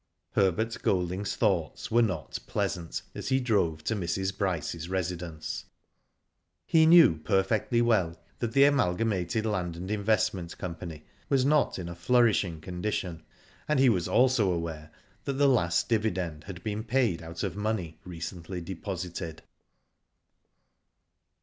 [0.31, 4.35] Herbert Golding's thoughts were not pleisant as he drove to Mrs.
[4.35, 5.65] Bryce's residence
[6.65, 11.93] He knew perfectly well that the Amalgamated Land and Investment Company was not in a
[11.93, 13.21] flourishing condition,
[13.67, 14.89] and he was also aware
[15.25, 19.43] that the last dividend had been paid out of money recently deposited.